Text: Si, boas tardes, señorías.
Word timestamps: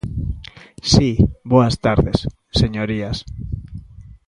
Si, 0.91 1.09
boas 1.51 1.75
tardes, 1.85 2.17
señorías. 2.61 3.17